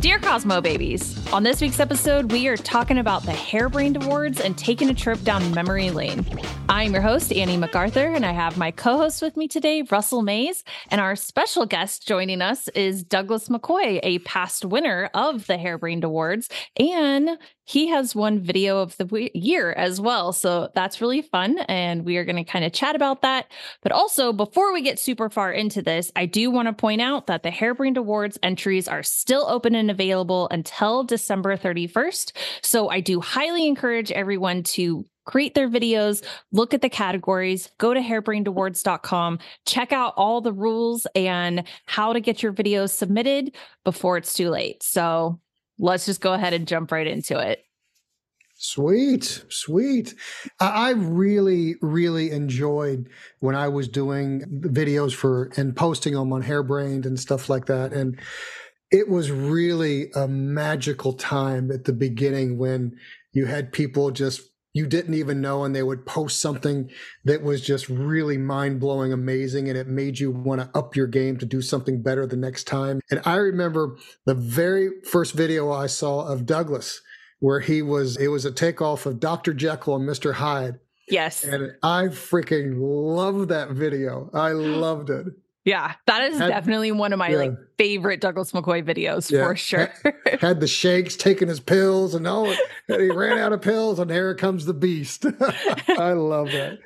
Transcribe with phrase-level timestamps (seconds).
[0.00, 4.58] Dear Cosmo Babies, on this week's episode, we are talking about the Hairbrained Awards and
[4.58, 6.24] taking a trip down memory lane.
[6.72, 10.22] I'm your host, Annie MacArthur, and I have my co host with me today, Russell
[10.22, 10.64] Mayes.
[10.90, 16.02] And our special guest joining us is Douglas McCoy, a past winner of the Hairbrained
[16.02, 16.48] Awards.
[16.78, 20.32] And he has won video of the year as well.
[20.32, 21.58] So that's really fun.
[21.68, 23.52] And we are going to kind of chat about that.
[23.82, 27.26] But also, before we get super far into this, I do want to point out
[27.26, 32.32] that the Hairbrained Awards entries are still open and available until December 31st.
[32.62, 37.94] So I do highly encourage everyone to create their videos, look at the categories, go
[37.94, 43.54] to hairbrainedawards.com, check out all the rules and how to get your videos submitted
[43.84, 44.82] before it's too late.
[44.82, 45.40] So
[45.78, 47.64] let's just go ahead and jump right into it.
[48.54, 50.14] Sweet, sweet.
[50.60, 53.08] I really, really enjoyed
[53.40, 57.92] when I was doing videos for and posting them on Hairbrained and stuff like that.
[57.92, 58.20] And
[58.92, 62.96] it was really a magical time at the beginning when
[63.32, 66.90] you had people just you didn't even know and they would post something
[67.24, 71.36] that was just really mind-blowing amazing and it made you want to up your game
[71.38, 73.00] to do something better the next time.
[73.10, 77.00] And i remember the very first video i saw of douglas
[77.40, 80.78] where he was it was a takeoff of dr jekyll and mr hyde.
[81.08, 81.44] Yes.
[81.44, 84.30] And i freaking loved that video.
[84.32, 85.26] I loved it
[85.64, 87.36] yeah, that is had, definitely one of my yeah.
[87.36, 89.44] like favorite Douglas McCoy videos yeah.
[89.44, 89.92] for sure.
[90.02, 92.52] had, had, the shakes, taking his pills, and all,
[92.88, 95.24] and he ran out of pills, and here comes the beast.
[95.88, 96.80] I love that.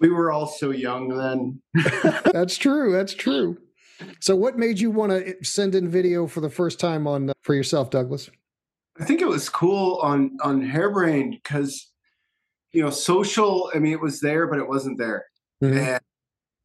[0.00, 1.62] We were all so young then.
[2.32, 2.92] that's true.
[2.92, 3.56] That's true.
[4.18, 7.34] So, what made you want to send in video for the first time on uh,
[7.40, 8.30] for yourself, Douglas?
[8.98, 11.90] I think it was cool on on Hairbrained because
[12.72, 13.70] you know social.
[13.74, 15.24] I mean, it was there, but it wasn't there.
[15.62, 15.78] Mm-hmm.
[15.78, 16.00] And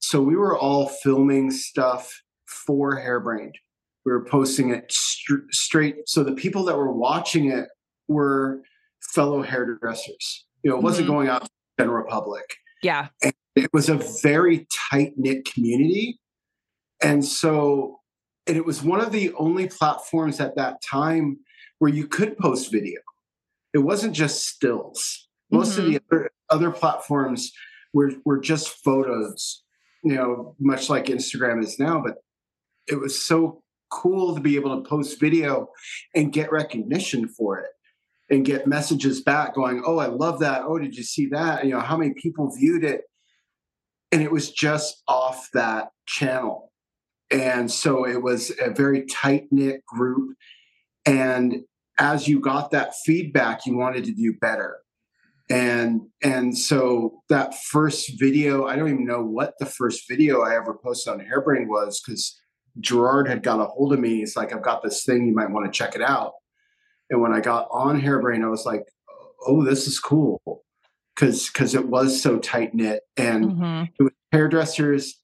[0.05, 3.55] so we were all filming stuff for Hairbrained.
[4.05, 6.07] We were posting it st- straight.
[6.07, 7.69] So the people that were watching it
[8.07, 8.61] were
[9.01, 10.45] fellow hairdressers.
[10.61, 11.15] You know, it wasn't mm-hmm.
[11.15, 12.43] going out to the general public.
[12.83, 13.07] Yeah.
[13.23, 16.19] And it was a very tight knit community.
[17.01, 18.01] And so,
[18.45, 21.39] and it was one of the only platforms at that time
[21.79, 22.99] where you could post video.
[23.73, 25.27] It wasn't just stills.
[25.49, 25.81] Most mm-hmm.
[25.81, 27.51] of the other, other platforms
[27.91, 29.63] were, were just photos
[30.05, 32.17] you know, much like Instagram is now, but
[32.87, 35.67] it was so cool to be able to post video
[36.13, 37.71] and get recognition for it
[38.29, 40.61] and get messages back going, Oh, I love that.
[40.63, 41.65] Oh, did you see that?
[41.65, 43.01] You know, how many people viewed it?
[44.11, 46.71] And it was just off that channel.
[47.31, 50.37] And so it was a very tight knit group.
[51.07, 51.61] And
[51.97, 54.77] as you got that feedback, you wanted to do better
[55.49, 60.55] and and so that first video i don't even know what the first video i
[60.55, 62.39] ever posted on hairbrain was because
[62.79, 64.17] gerard had got a hold of me.
[64.17, 66.33] He's like i've got this thing you might want to check it out.
[67.09, 68.83] And when i got on hairbrain i was like
[69.47, 70.41] oh this is cool.
[71.15, 73.83] Because because it was so tight knit and mm-hmm.
[73.99, 75.21] it was hairdressers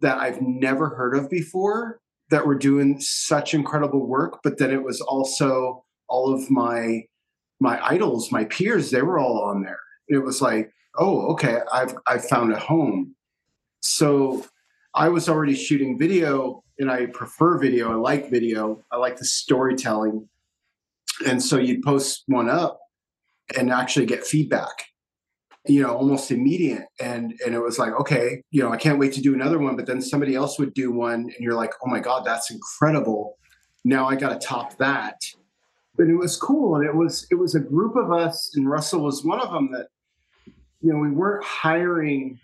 [0.00, 4.82] that i've never heard of before that were doing such incredible work but then it
[4.82, 7.02] was also all of my
[7.60, 9.80] my idols, my peers, they were all on there.
[10.08, 13.14] It was like, oh, okay, I've I've found a home.
[13.80, 14.44] So
[14.94, 17.90] I was already shooting video and I prefer video.
[17.92, 18.82] I like video.
[18.90, 20.28] I like the storytelling.
[21.26, 22.80] And so you'd post one up
[23.56, 24.84] and actually get feedback,
[25.66, 26.86] you know, almost immediate.
[27.00, 29.76] And and it was like, okay, you know, I can't wait to do another one.
[29.76, 33.36] But then somebody else would do one and you're like, oh my God, that's incredible.
[33.84, 35.20] Now I gotta top that
[35.96, 39.00] but it was cool and it was it was a group of us and russell
[39.00, 39.88] was one of them that
[40.80, 42.38] you know we weren't hiring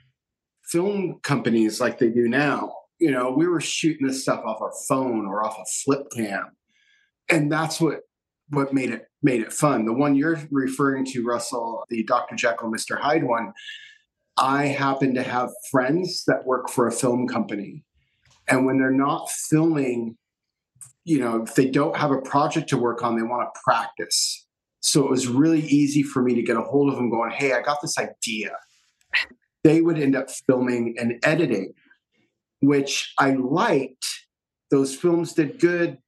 [0.70, 2.74] film companies like they do now.
[2.98, 6.56] You know we were shooting this stuff off our phone or off a flip cam
[7.28, 8.00] and that's what
[8.50, 9.84] what made it made it fun.
[9.84, 13.52] The one you're referring to russell the dr jekyll mr hyde one
[14.36, 17.82] i happen to have friends that work for a film company
[18.48, 20.16] and when they're not filming
[21.10, 24.46] you know, if they don't have a project to work on, they want to practice.
[24.80, 27.52] So it was really easy for me to get a hold of them going, Hey,
[27.52, 28.52] I got this idea.
[29.64, 31.74] They would end up filming and editing,
[32.60, 34.06] which I liked.
[34.70, 35.98] Those films did good,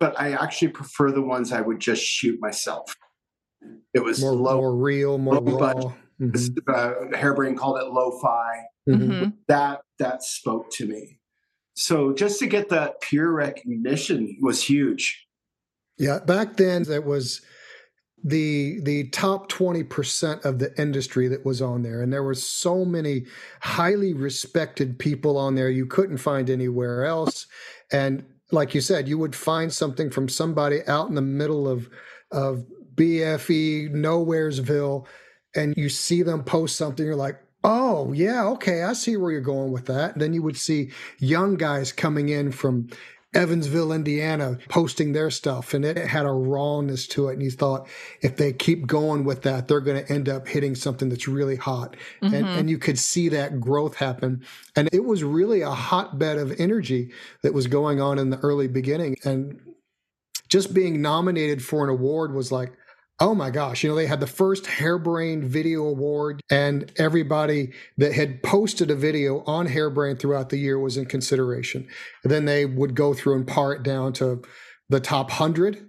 [0.00, 2.96] but I actually prefer the ones I would just shoot myself.
[3.92, 5.92] It was more, low, more real, more low raw.
[6.20, 6.58] Mm-hmm.
[6.66, 8.62] Uh, Hairbrain called it lo-fi.
[8.88, 9.30] Mm-hmm.
[9.48, 11.18] That that spoke to me.
[11.74, 15.26] So just to get that peer recognition was huge.
[15.98, 17.40] Yeah, back then it was
[18.24, 22.84] the the top 20% of the industry that was on there and there were so
[22.84, 23.24] many
[23.60, 27.48] highly respected people on there you couldn't find anywhere else
[27.90, 31.88] and like you said, you would find something from somebody out in the middle of
[32.30, 32.64] of
[32.94, 35.06] BFE Nowheresville,
[35.56, 39.40] and you see them post something, you're like, oh yeah, okay, I see where you're
[39.40, 40.18] going with that.
[40.18, 42.88] Then you would see young guys coming in from
[43.34, 47.34] Evansville, Indiana, posting their stuff, and it had a rawness to it.
[47.34, 47.88] And you thought,
[48.20, 51.56] if they keep going with that, they're going to end up hitting something that's really
[51.56, 51.96] hot.
[52.20, 52.34] Mm-hmm.
[52.34, 54.44] And, and you could see that growth happen.
[54.76, 57.10] And it was really a hotbed of energy
[57.42, 59.16] that was going on in the early beginning.
[59.24, 59.58] And
[60.48, 62.74] just being nominated for an award was like,
[63.22, 68.12] Oh my gosh, you know, they had the first Hairbrained Video Award, and everybody that
[68.14, 71.86] had posted a video on Hairbrained throughout the year was in consideration.
[72.24, 74.42] And then they would go through and par it down to
[74.88, 75.88] the top 100.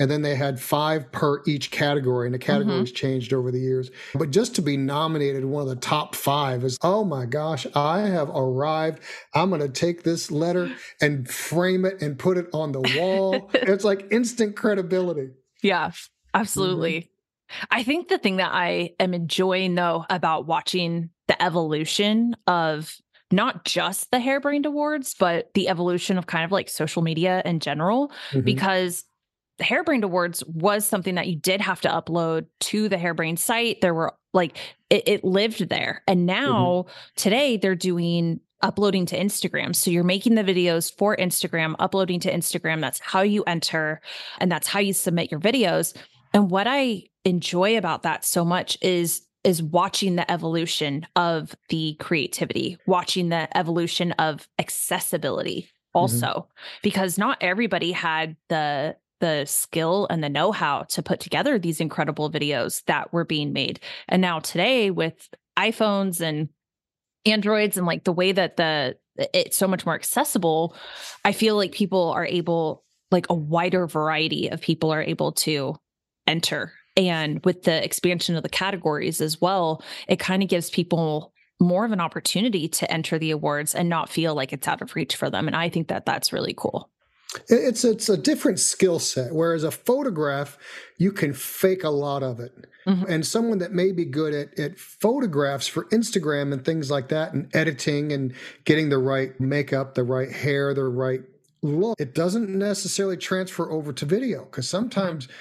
[0.00, 3.06] And then they had five per each category, and the categories mm-hmm.
[3.06, 3.92] changed over the years.
[4.12, 8.00] But just to be nominated one of the top five is, oh my gosh, I
[8.00, 8.98] have arrived.
[9.32, 13.48] I'm going to take this letter and frame it and put it on the wall.
[13.54, 15.28] it's like instant credibility.
[15.62, 15.92] Yeah.
[16.34, 17.00] Absolutely.
[17.00, 17.64] Mm-hmm.
[17.70, 22.96] I think the thing that I am enjoying though about watching the evolution of
[23.30, 27.60] not just the Hairbrained Awards, but the evolution of kind of like social media in
[27.60, 28.40] general, mm-hmm.
[28.42, 29.04] because
[29.58, 33.80] the Hairbrained Awards was something that you did have to upload to the Hairbrained site.
[33.80, 34.56] There were like
[34.90, 36.02] it, it lived there.
[36.06, 36.26] And mm-hmm.
[36.26, 36.90] now mm-hmm.
[37.16, 39.76] today they're doing uploading to Instagram.
[39.76, 42.80] So you're making the videos for Instagram, uploading to Instagram.
[42.80, 44.00] That's how you enter
[44.38, 45.94] and that's how you submit your videos.
[46.34, 51.96] And what I enjoy about that so much is is watching the evolution of the
[52.00, 55.98] creativity, watching the evolution of accessibility mm-hmm.
[55.98, 56.78] also mm-hmm.
[56.82, 62.30] because not everybody had the the skill and the know-how to put together these incredible
[62.30, 63.80] videos that were being made.
[64.08, 66.48] And now today with iPhones and
[67.24, 70.74] Androids and like the way that the it's so much more accessible,
[71.24, 75.76] I feel like people are able like a wider variety of people are able to
[76.26, 76.72] enter.
[76.96, 81.84] And with the expansion of the categories as well, it kind of gives people more
[81.84, 85.16] of an opportunity to enter the awards and not feel like it's out of reach
[85.16, 85.46] for them.
[85.46, 86.90] And I think that that's really cool.
[87.48, 89.34] It's it's a different skill set.
[89.34, 90.56] Whereas a photograph,
[90.98, 92.52] you can fake a lot of it.
[92.86, 93.04] Mm-hmm.
[93.08, 97.32] And someone that may be good at, at photographs for Instagram and things like that,
[97.32, 98.34] and editing and
[98.64, 101.22] getting the right makeup, the right hair, the right
[101.62, 105.26] look, it doesn't necessarily transfer over to video because sometimes.
[105.26, 105.36] Mm-hmm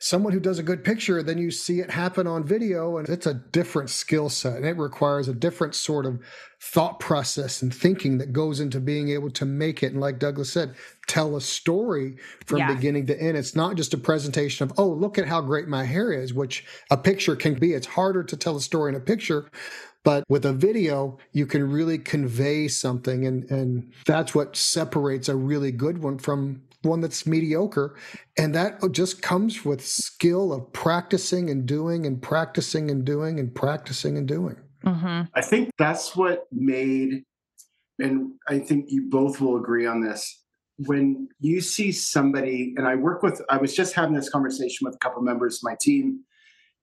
[0.00, 3.26] someone who does a good picture, then you see it happen on video, and it's
[3.26, 4.56] a different skill set.
[4.56, 6.20] And it requires a different sort of
[6.60, 9.92] thought process and thinking that goes into being able to make it.
[9.92, 10.74] And like Douglas said,
[11.08, 12.16] tell a story
[12.46, 12.74] from yeah.
[12.74, 13.36] beginning to end.
[13.36, 16.64] It's not just a presentation of, oh, look at how great my hair is, which
[16.90, 17.72] a picture can be.
[17.72, 19.50] It's harder to tell a story in a picture.
[20.04, 23.26] But with a video, you can really convey something.
[23.26, 27.96] And, and that's what separates a really good one from one that's mediocre.
[28.36, 33.54] And that just comes with skill of practicing and doing and practicing and doing and
[33.54, 34.56] practicing and doing.
[34.84, 35.22] Mm-hmm.
[35.34, 37.24] I think that's what made,
[37.98, 40.42] and I think you both will agree on this.
[40.86, 44.94] When you see somebody, and I work with, I was just having this conversation with
[44.94, 46.20] a couple members of my team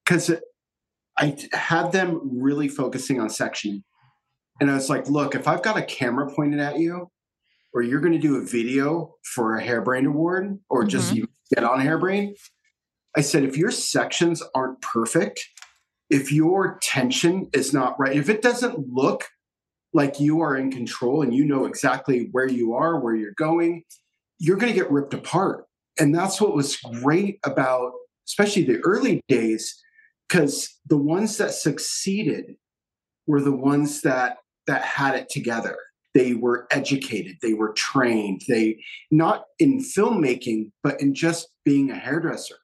[0.06, 0.30] because
[1.18, 3.86] I had them really focusing on section.
[4.60, 7.10] And I was like, look, if I've got a camera pointed at you,
[7.75, 10.89] or you're going to do a video for a hairbrain award or mm-hmm.
[10.89, 12.34] just you get on hairbrain
[13.15, 15.48] i said if your sections aren't perfect
[16.10, 19.25] if your tension is not right if it doesn't look
[19.94, 23.84] like you are in control and you know exactly where you are where you're going
[24.39, 25.65] you're going to get ripped apart.
[26.00, 27.94] And that's what was great about
[28.27, 29.79] especially the early days
[30.27, 32.55] because the ones that succeeded
[33.27, 35.77] were the ones that that had it together
[36.15, 38.81] they were educated they were trained they
[39.12, 42.55] not in filmmaking but in just being a hairdresser.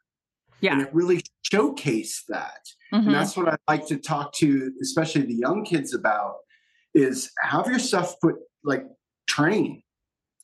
[0.61, 0.73] Yeah.
[0.73, 2.61] And it really showcased that.
[2.93, 3.07] Mm-hmm.
[3.07, 6.35] and that's what i like to talk to especially the young kids about
[6.93, 8.83] is have your stuff put like
[9.27, 9.81] train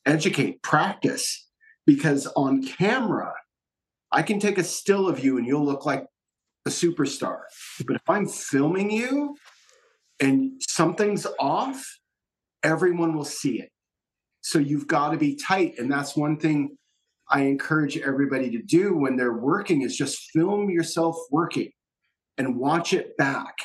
[0.06, 1.46] educate practice
[1.86, 3.34] because on camera
[4.14, 6.06] i can take a still of you and you'll look like
[6.66, 7.40] a superstar.
[7.86, 9.36] But if i'm filming you
[10.20, 11.86] and something's off
[12.64, 13.70] everyone will see it.
[14.42, 15.76] So you've got to be tight.
[15.78, 16.78] And that's one thing
[17.30, 21.72] I encourage everybody to do when they're working is just film yourself working
[22.38, 23.56] and watch it back.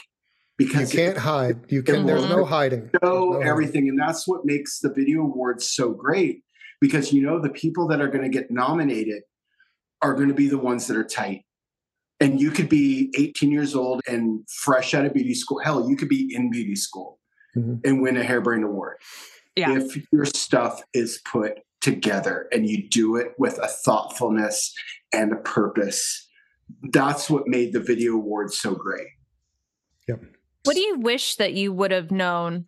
[0.59, 1.73] Because you can't it, hide.
[1.73, 2.91] You can there's no hiding.
[3.03, 3.83] Show no everything.
[3.83, 3.89] Hiding.
[3.91, 6.43] And that's what makes the video awards so great.
[6.81, 9.23] Because you know the people that are going to get nominated
[10.03, 11.45] are going to be the ones that are tight.
[12.21, 15.61] And you could be 18 years old and fresh out of beauty school.
[15.61, 17.19] Hell, you could be in beauty school
[17.57, 17.75] mm-hmm.
[17.85, 18.97] and win a hairbrain award.
[19.57, 19.79] Yeah.
[19.79, 24.73] If your stuff is put together and you do it with a thoughtfulness
[25.13, 26.29] and a purpose.
[26.91, 29.09] That's what made the video awards so great.
[30.09, 30.23] Yep.
[30.65, 32.67] What do you wish that you would have known,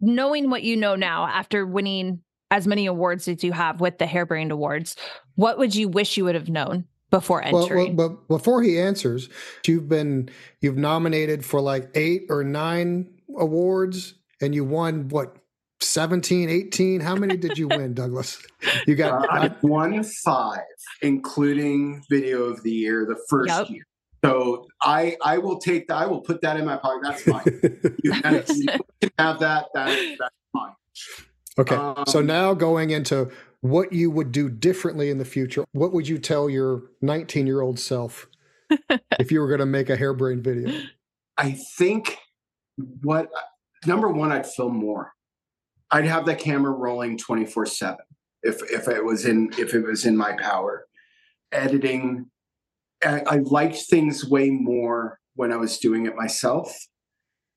[0.00, 2.20] knowing what you know now after winning
[2.50, 4.96] as many awards as you have with the Hairbrained Awards?
[5.36, 7.96] What would you wish you would have known before entering?
[7.96, 9.28] Well, well, but before he answers,
[9.64, 10.28] you've been
[10.60, 15.36] you've nominated for like eight or nine awards, and you won what
[15.80, 17.00] 17, 18?
[17.00, 18.42] How many did you win, Douglas?
[18.86, 20.60] You got uh, I won five,
[21.02, 23.68] including video of the year the first yep.
[23.70, 23.84] year.
[24.24, 25.96] So I I will take that.
[25.96, 27.00] I will put that in my pocket.
[27.02, 27.42] That's fine.
[28.02, 28.66] you, can, you,
[29.00, 29.66] can have that.
[29.74, 30.72] That that's fine.
[31.58, 31.76] Okay.
[31.76, 36.08] Um, so now going into what you would do differently in the future, what would
[36.08, 38.26] you tell your 19 year old self
[39.18, 40.82] if you were going to make a hairbrain video?
[41.36, 42.18] I think
[42.76, 43.30] what
[43.86, 45.12] number one, I'd film more.
[45.90, 48.04] I'd have the camera rolling 24 seven
[48.42, 50.86] if if it was in if it was in my power.
[51.52, 52.26] Editing,
[53.04, 56.76] I, I liked things way more when I was doing it myself.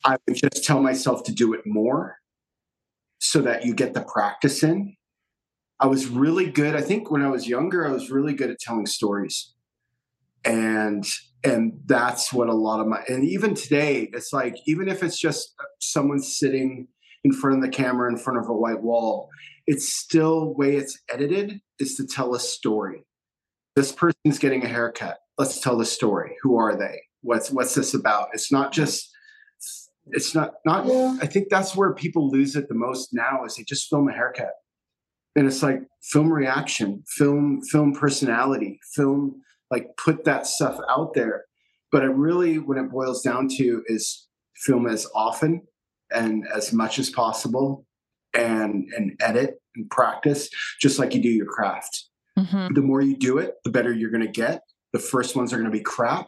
[0.04, 2.18] I would just tell myself to do it more
[3.20, 4.96] so that you get the practice in.
[5.80, 6.76] I was really good.
[6.76, 9.54] I think when I was younger, I was really good at telling stories.
[10.46, 11.06] And
[11.48, 15.20] and that's what a lot of my and even today, it's like even if it's
[15.20, 16.88] just uh, someone sitting
[17.24, 19.30] in front of the camera in front of a white wall,
[19.66, 23.04] it's still way it's edited is to tell a story.
[23.76, 25.18] This person's getting a haircut.
[25.38, 26.36] Let's tell the story.
[26.42, 27.00] Who are they?
[27.22, 28.30] What's what's this about?
[28.34, 29.10] It's not just
[30.12, 31.18] it's not not yeah.
[31.22, 34.14] i think that's where people lose it the most now is they just film a
[34.14, 34.54] haircut
[35.36, 41.46] and it's like film reaction film film personality film like put that stuff out there
[41.92, 45.62] but it really when it boils down to is film as often
[46.12, 47.86] and as much as possible
[48.34, 50.50] and and edit and practice
[50.82, 52.06] just like you do your craft
[52.38, 52.74] mm-hmm.
[52.74, 54.62] the more you do it the better you're going to get
[54.94, 56.28] the first ones are going to be crap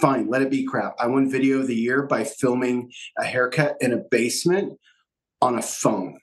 [0.00, 0.94] fine, let it be crap.
[0.98, 4.78] I won video of the year by filming a haircut in a basement
[5.40, 6.18] on a phone.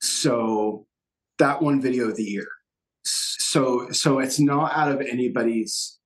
[0.00, 0.86] So
[1.38, 2.48] that one video of the year.
[3.54, 5.96] So so it's not out of anybody's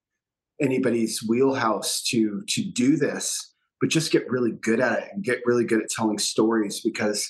[0.61, 5.40] anybody's wheelhouse to to do this, but just get really good at it and get
[5.47, 7.26] really good at telling stories because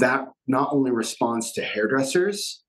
[0.00, 2.64] that not only responds to hairdressers,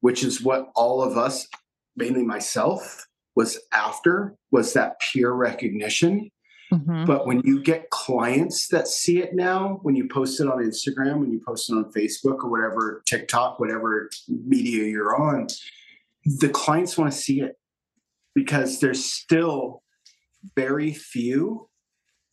[0.00, 1.48] which is what all of us,
[1.96, 6.28] mainly myself, was after was that peer recognition.
[6.70, 7.06] Mm-hmm.
[7.06, 11.20] But when you get clients that see it now, when you post it on Instagram,
[11.20, 15.46] when you post it on Facebook or whatever, TikTok, whatever media you're on,
[16.36, 17.56] the clients want to see it
[18.34, 19.82] because there's still
[20.54, 21.68] very few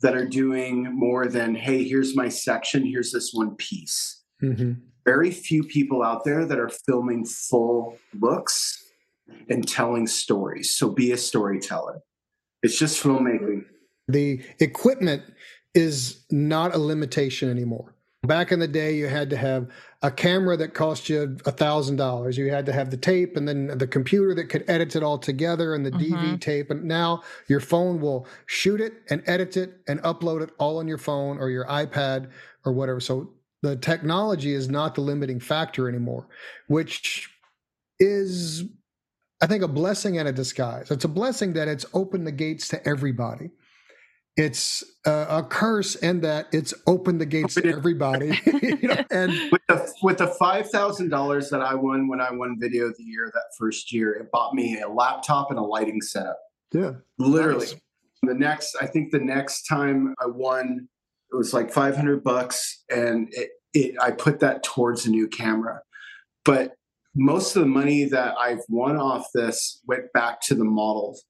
[0.02, 4.24] that are doing more than, hey, here's my section, here's this one piece.
[4.44, 4.74] Mm-hmm.
[5.06, 8.84] Very few people out there that are filming full looks
[9.50, 10.76] and telling stories.
[10.76, 12.02] So be a storyteller.
[12.62, 13.66] It's just filmmaking.
[14.08, 15.24] The equipment
[15.74, 17.95] is not a limitation anymore.
[18.26, 19.70] Back in the day, you had to have
[20.02, 22.38] a camera that cost you a thousand dollars.
[22.38, 25.18] You had to have the tape and then the computer that could edit it all
[25.18, 26.16] together and the mm-hmm.
[26.16, 26.72] DV tape.
[26.72, 30.88] And now your phone will shoot it and edit it and upload it all on
[30.88, 32.30] your phone or your iPad
[32.66, 33.00] or whatever.
[33.00, 36.28] So the technology is not the limiting factor anymore,
[36.68, 37.30] which
[38.00, 38.64] is
[39.42, 40.90] I think, a blessing and a disguise.
[40.90, 43.52] It's a blessing that it's opened the gates to everybody.
[44.38, 48.38] It's uh, a curse in that it's opened the gates to everybody.
[48.46, 52.32] you know, and with the with the five thousand dollars that I won when I
[52.32, 55.64] won Video of the Year that first year, it bought me a laptop and a
[55.64, 56.38] lighting setup.
[56.74, 57.66] Yeah, literally.
[57.66, 57.76] Nice.
[58.24, 60.90] The next, I think, the next time I won,
[61.32, 65.30] it was like five hundred bucks, and it, it I put that towards a new
[65.30, 65.82] camera.
[66.44, 66.74] But
[67.16, 71.24] most of the money that I've won off this went back to the models.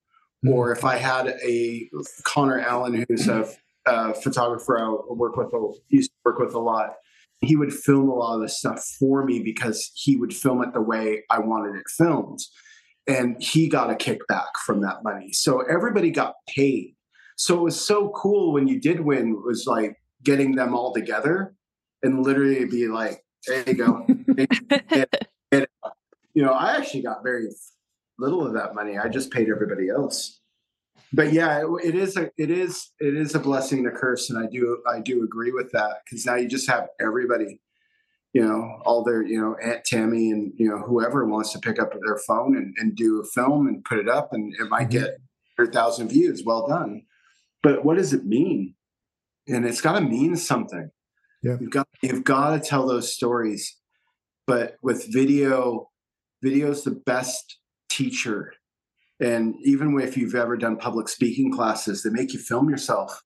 [0.46, 0.54] Mm-hmm.
[0.54, 1.90] Or if I had a
[2.24, 3.48] Connor Allen, who's a,
[3.86, 5.52] a photographer I work with,
[5.90, 6.96] used to work with a lot,
[7.42, 10.74] he would film a lot of this stuff for me because he would film it
[10.74, 12.40] the way I wanted it filmed.
[13.08, 15.32] And he got a kickback from that money.
[15.32, 16.96] So everybody got paid.
[17.38, 21.54] So it was so cool when you did win, was like getting them all together
[22.02, 24.08] and literally be like, there you go.
[26.36, 27.48] You know, I actually got very
[28.18, 28.98] little of that money.
[28.98, 30.40] I just paid everybody else.
[31.14, 34.40] But yeah, it, it is a it is it is a blessing to curse, and
[34.40, 37.62] I do I do agree with that because now you just have everybody,
[38.34, 41.80] you know, all their you know Aunt Tammy and you know whoever wants to pick
[41.80, 44.90] up their phone and, and do a film and put it up, and it might
[44.90, 45.04] mm-hmm.
[45.04, 45.18] get
[45.58, 46.44] hundred thousand views.
[46.46, 47.04] Well done.
[47.64, 48.76] But what does it mean?
[49.48, 50.90] And it's got to mean something.
[51.44, 51.58] Yeah.
[51.60, 53.78] You've got you've got to tell those stories
[54.48, 55.90] but with video,
[56.44, 57.58] video is the best
[57.96, 58.54] teacher.
[59.20, 63.22] And even if you've ever done public speaking classes, they make you film yourself.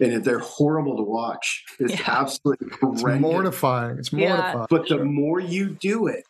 [0.00, 1.64] And they're horrible to watch.
[1.78, 2.18] It's yeah.
[2.20, 3.02] absolutely horrendous.
[3.02, 3.98] It's mortifying.
[3.98, 4.58] It's mortifying.
[4.58, 4.66] Yeah.
[4.68, 6.26] But the more you do it,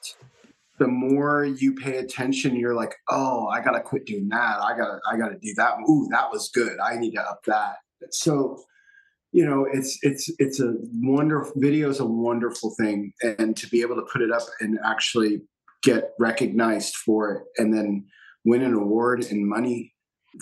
[0.78, 4.60] the more you pay attention, you're like, oh, I gotta quit doing that.
[4.60, 5.76] I gotta, I gotta do that.
[5.88, 6.78] Ooh, that was good.
[6.78, 7.76] I need to up that.
[8.10, 8.62] So,
[9.32, 13.80] you know, it's it's it's a wonderful video is a wonderful thing, and to be
[13.80, 15.42] able to put it up and actually
[15.84, 18.06] get recognized for it, and then
[18.44, 19.94] win an award and money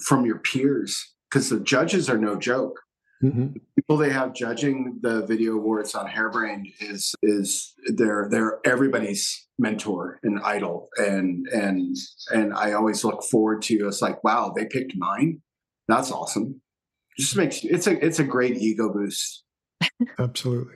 [0.06, 2.78] from your peers, because the judges are no joke.
[3.22, 3.58] Mm-hmm.
[3.76, 10.18] People they have judging the video awards on Hairbrained is is they're they're everybody's mentor
[10.24, 11.96] and idol, and and
[12.32, 13.86] and I always look forward to.
[13.86, 15.40] It's like wow, they picked mine.
[15.88, 16.60] That's awesome.
[17.18, 19.44] just makes it's a it's a great ego boost.
[20.18, 20.74] Absolutely.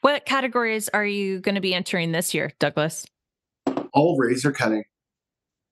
[0.00, 3.04] What categories are you going to be entering this year, Douglas?
[3.92, 4.84] All razor cutting.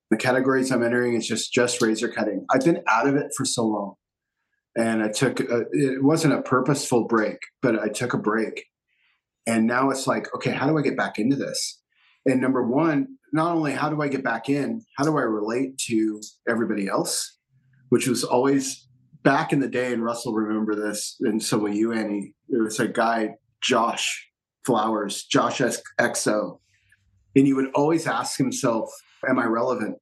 [0.09, 2.45] The categories I'm entering is just just razor cutting.
[2.49, 3.95] I've been out of it for so long
[4.77, 8.65] and I took a, it wasn't a purposeful break, but I took a break.
[9.47, 11.81] And now it's like, okay, how do I get back into this?
[12.25, 15.77] And number one, not only how do I get back in, how do I relate
[15.87, 17.37] to everybody else,
[17.89, 18.87] which was always
[19.23, 19.93] back in the day.
[19.93, 22.33] And Russell remember this, and so will you, Annie.
[22.47, 23.31] There was a guy,
[23.61, 24.29] Josh
[24.65, 26.59] Flowers, Josh XO,
[27.35, 28.89] and he would always ask himself,
[29.27, 29.97] "Am I relevant?"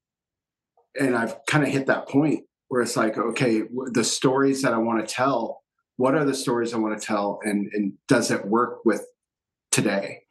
[1.00, 4.78] And I've kind of hit that point where it's like, okay, the stories that I
[4.78, 5.62] want to tell,
[5.98, 9.06] what are the stories I want to tell, and and does it work with
[9.72, 10.22] today?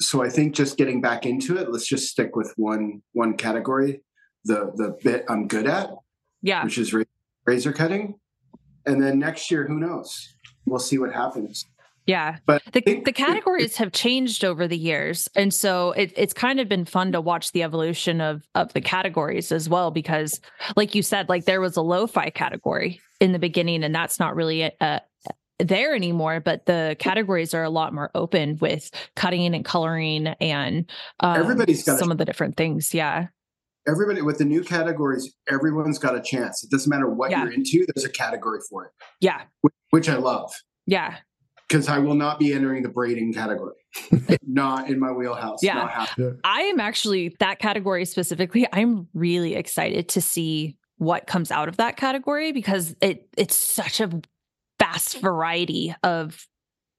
[0.00, 4.02] So I think just getting back into it, let's just stick with one one category,
[4.44, 5.90] the the bit I'm good at,
[6.42, 6.94] yeah, which is
[7.46, 8.18] razor cutting,
[8.84, 10.34] and then next year, who knows?
[10.66, 11.64] We'll see what happens.
[12.06, 12.38] Yeah.
[12.46, 15.28] But the, the categories have changed over the years.
[15.34, 18.80] And so it, it's kind of been fun to watch the evolution of, of the
[18.80, 20.40] categories as well, because
[20.76, 24.36] like you said, like there was a lo-fi category in the beginning and that's not
[24.36, 25.00] really a, a
[25.58, 30.88] there anymore, but the categories are a lot more open with cutting and coloring and
[31.20, 32.94] um, everybody's got some of the different things.
[32.94, 33.28] Yeah.
[33.88, 36.62] Everybody with the new categories, everyone's got a chance.
[36.62, 37.44] It doesn't matter what yeah.
[37.44, 38.92] you're into, there's a category for it.
[39.20, 39.42] Yeah.
[39.62, 40.52] Which, which I love.
[40.86, 41.16] Yeah
[41.68, 43.74] because I will not be entering the braiding category.
[44.46, 45.62] not in my wheelhouse.
[45.62, 46.06] Yeah.
[46.18, 46.30] yeah.
[46.44, 48.66] I am actually that category specifically.
[48.72, 54.00] I'm really excited to see what comes out of that category because it it's such
[54.00, 54.20] a
[54.78, 56.46] vast variety of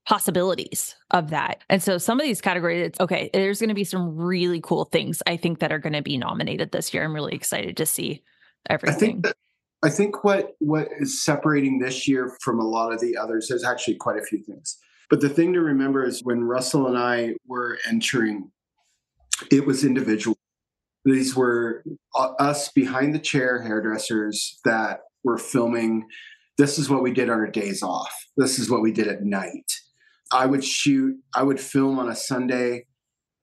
[0.07, 1.63] possibilities of that.
[1.69, 4.85] And so some of these categories, it's okay, there's going to be some really cool
[4.85, 7.03] things I think that are going to be nominated this year.
[7.03, 8.23] I'm really excited to see
[8.69, 8.95] everything.
[8.95, 9.35] I think that
[9.83, 13.63] I think what what is separating this year from a lot of the others is
[13.63, 14.77] actually quite a few things.
[15.09, 18.51] But the thing to remember is when Russell and I were entering,
[19.51, 20.37] it was individual.
[21.05, 21.83] These were
[22.15, 26.07] uh, us behind the chair hairdressers that were filming.
[26.57, 28.11] This is what we did on our days off.
[28.35, 29.71] This is what we did at night.
[30.31, 32.85] I would shoot, I would film on a Sunday,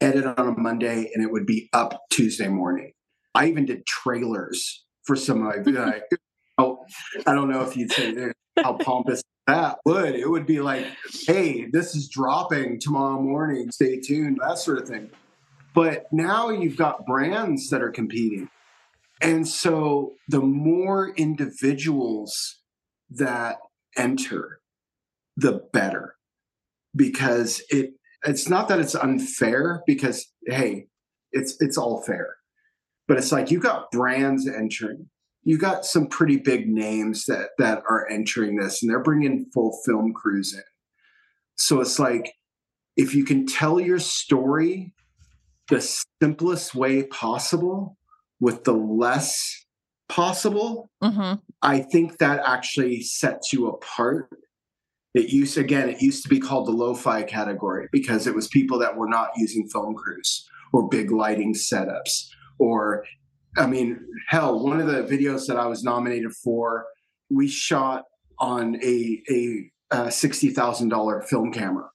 [0.01, 2.93] edit on a Monday, and it would be up Tuesday morning.
[3.35, 6.17] I even did trailers for some of my oh,
[7.27, 10.15] I don't know if you'd say how pompous that would.
[10.15, 10.87] It would be like,
[11.27, 13.71] hey, this is dropping tomorrow morning.
[13.71, 15.11] Stay tuned, that sort of thing.
[15.75, 18.49] But now you've got brands that are competing.
[19.21, 22.61] And so the more individuals
[23.11, 23.59] that
[23.97, 24.61] enter,
[25.37, 26.15] the better.
[26.97, 27.95] Because it
[28.25, 30.87] it's not that it's unfair because hey,
[31.33, 32.37] it's it's all fair.
[33.09, 35.11] But it's like you've got brands entering
[35.45, 39.79] you got some pretty big names that that are entering this and they're bringing full
[39.85, 40.63] film crews in
[41.57, 42.35] so it's like
[42.97, 44.93] if you can tell your story
[45.69, 45.81] the
[46.21, 47.97] simplest way possible
[48.41, 49.65] with the less
[50.09, 51.35] possible mm-hmm.
[51.63, 54.29] i think that actually sets you apart
[55.15, 58.79] it used again it used to be called the lo-fi category because it was people
[58.79, 62.29] that were not using film crews or big lighting setups
[62.59, 63.05] or
[63.57, 66.87] I mean, hell, one of the videos that I was nominated for,
[67.31, 68.05] we shot
[68.39, 71.89] on a a, a sixty thousand dollar film camera.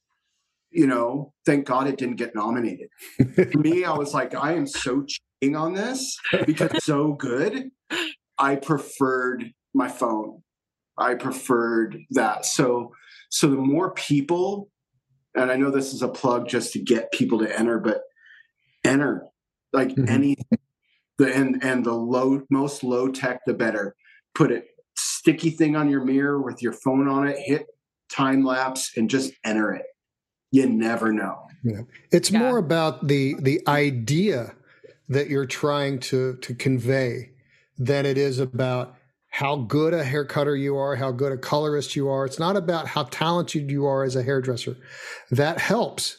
[0.72, 2.90] You know, thank God it didn't get nominated.
[3.34, 7.72] for me, I was like, I am so cheating on this because it's so good.
[8.38, 10.44] I preferred my phone.
[10.98, 12.46] I preferred that.
[12.46, 12.94] So,
[13.30, 14.70] so the more people,
[15.36, 18.02] and I know this is a plug just to get people to enter, but
[18.84, 19.26] enter
[19.74, 20.10] like mm-hmm.
[20.10, 20.60] anything
[21.20, 23.96] the and and the low most low tech the better
[24.34, 24.64] put a
[24.98, 27.68] sticky thing on your mirror with your phone on it hit
[28.12, 29.86] time lapse and just enter it
[30.52, 31.48] you never know.
[31.64, 31.82] Yeah.
[32.12, 32.40] It's yeah.
[32.40, 34.54] more about the the idea
[35.10, 37.32] that you're trying to to convey
[37.78, 38.96] than it is about
[39.32, 42.26] how good a hair cutter you are, how good a colorist you are.
[42.26, 44.76] It's not about how talented you are as a hairdresser.
[45.30, 46.18] That helps,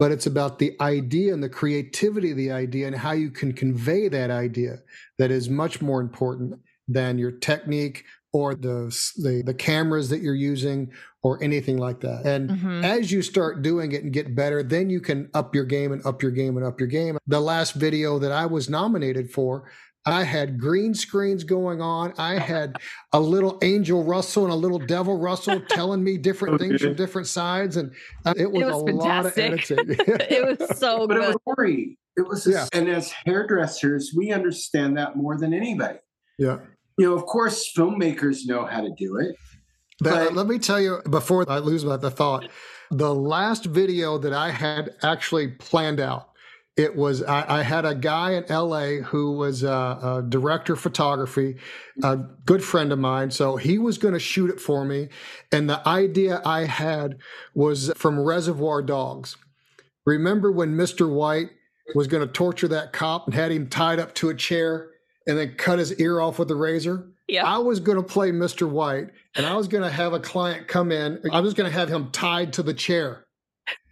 [0.00, 3.52] but it's about the idea and the creativity of the idea and how you can
[3.52, 4.78] convey that idea
[5.18, 6.58] that is much more important
[6.88, 8.86] than your technique or the,
[9.18, 10.90] the, the cameras that you're using
[11.22, 12.24] or anything like that.
[12.24, 12.82] And mm-hmm.
[12.82, 16.04] as you start doing it and get better, then you can up your game and
[16.06, 17.18] up your game and up your game.
[17.26, 19.70] The last video that I was nominated for
[20.06, 22.14] I had green screens going on.
[22.16, 22.76] I had
[23.12, 26.68] a little Angel Russell and a little Devil Russell telling me different okay.
[26.68, 27.92] things from different sides, and
[28.24, 29.06] uh, it was, it was a fantastic.
[29.06, 30.06] lot of editing.
[30.30, 31.24] it was so but good.
[31.24, 31.98] it was free.
[32.16, 32.66] It was, a, yeah.
[32.72, 35.98] and as hairdressers, we understand that more than anybody.
[36.38, 36.58] Yeah,
[36.98, 39.36] you know, of course, filmmakers know how to do it.
[40.00, 42.48] But, but let me tell you before I lose my the thought,
[42.90, 46.29] the last video that I had actually planned out
[46.80, 50.80] it was I, I, had a guy in LA who was a, a, director of
[50.80, 51.56] photography,
[52.02, 53.30] a good friend of mine.
[53.30, 55.08] So he was going to shoot it for me,
[55.52, 57.18] and the idea I had
[57.54, 59.36] was from Reservoir Dogs.
[60.06, 61.08] Remember when Mr.
[61.08, 61.50] White
[61.94, 64.90] was going to torture that cop and had him tied up to a chair
[65.26, 67.10] and then cut his ear off with a razor?
[67.28, 67.44] Yeah.
[67.44, 68.68] I was going to play Mr.
[68.68, 71.20] White, and I was going to have a client come in.
[71.30, 73.26] I was going to have him tied to the chair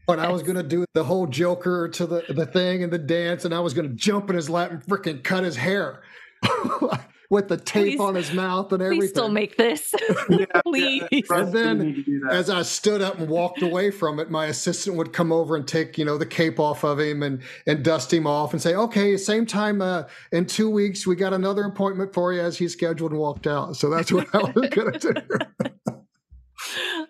[0.08, 2.98] and I was going to do the whole Joker to the, the thing and the
[2.98, 6.02] dance, and I was going to jump in his lap and freaking cut his hair
[7.30, 9.00] with the tape please, on his mouth and everything.
[9.02, 9.94] Please still make this,
[10.30, 11.02] yeah, please.
[11.12, 15.12] Yeah, and then, as I stood up and walked away from it, my assistant would
[15.12, 18.26] come over and take you know the cape off of him and and dust him
[18.26, 22.32] off and say, "Okay, same time uh, in two weeks, we got another appointment for
[22.32, 23.76] you," as he scheduled and walked out.
[23.76, 25.92] So that's what I was going to do.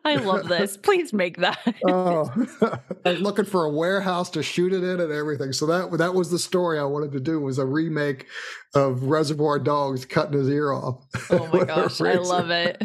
[0.04, 0.76] I love this.
[0.82, 1.58] Please make that.
[1.86, 2.30] oh,
[3.04, 5.52] looking for a warehouse to shoot it in and everything.
[5.52, 8.26] So that that was the story I wanted to do was a remake
[8.74, 11.04] of Reservoir Dogs cutting his ear off.
[11.30, 12.82] Oh my gosh, I love it.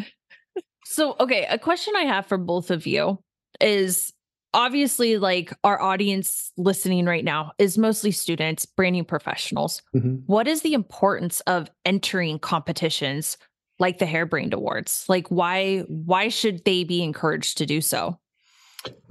[0.84, 3.18] So, okay, a question I have for both of you
[3.60, 4.12] is
[4.52, 9.82] obviously like our audience listening right now is mostly students, branding professionals.
[9.94, 10.16] Mm-hmm.
[10.26, 13.36] What is the importance of entering competitions
[13.78, 15.04] like the Hairbrained Awards?
[15.08, 18.18] Like why why should they be encouraged to do so?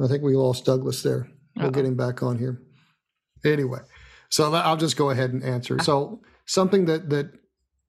[0.01, 1.27] I think we lost Douglas there.
[1.55, 2.61] We'll get him back on here.
[3.45, 3.79] Anyway,
[4.29, 5.75] so I'll just go ahead and answer.
[5.75, 5.83] Uh-huh.
[5.83, 7.31] So something that that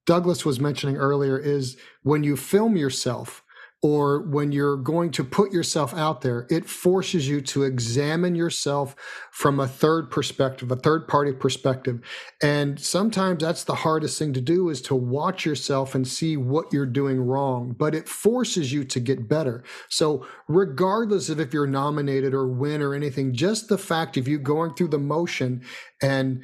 [0.07, 3.43] Douglas was mentioning earlier is when you film yourself,
[3.85, 8.97] or when you're going to put yourself out there, it forces you to examine yourself
[9.31, 12.01] from a third perspective, a third party perspective.
[12.43, 16.73] And sometimes that's the hardest thing to do is to watch yourself and see what
[16.73, 19.63] you're doing wrong, but it forces you to get better.
[19.91, 24.39] So regardless of if you're nominated or win or anything, just the fact of you
[24.39, 25.63] going through the motion
[26.01, 26.43] and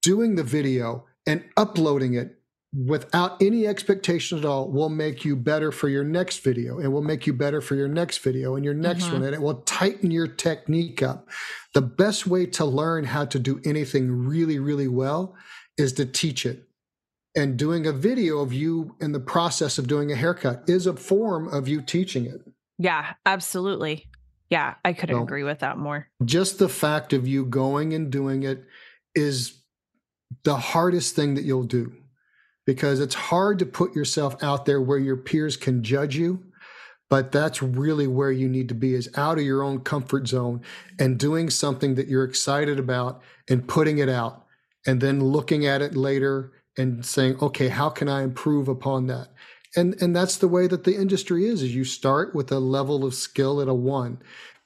[0.00, 2.37] doing the video and uploading it
[2.72, 6.78] without any expectation at all will make you better for your next video.
[6.78, 9.14] And will make you better for your next video and your next mm-hmm.
[9.14, 11.28] one and it will tighten your technique up.
[11.74, 15.34] The best way to learn how to do anything really really well
[15.76, 16.64] is to teach it.
[17.34, 20.96] And doing a video of you in the process of doing a haircut is a
[20.96, 22.42] form of you teaching it.
[22.78, 24.06] Yeah absolutely.
[24.50, 26.08] Yeah i couldn't so, agree with that more.
[26.24, 28.64] just the fact of you going and doing it
[29.14, 29.62] is
[30.44, 31.92] the hardest thing that you'll do
[32.68, 36.44] because it's hard to put yourself out there where your peers can judge you
[37.08, 40.60] but that's really where you need to be is out of your own comfort zone
[40.98, 44.44] and doing something that you're excited about and putting it out
[44.86, 49.28] and then looking at it later and saying okay how can i improve upon that?
[49.76, 53.04] And and that's the way that the industry is is you start with a level
[53.04, 54.18] of skill at a 1